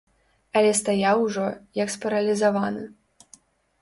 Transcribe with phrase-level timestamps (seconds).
[0.61, 1.43] Але стаяў ужо,
[1.83, 2.83] як спаралізаваны.